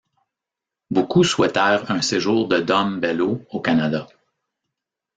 [0.89, 4.07] Beaucoup souhaitèrent un séjour de Dom Bellot au Canada.